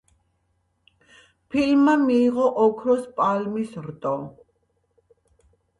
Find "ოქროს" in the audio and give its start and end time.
2.67-3.07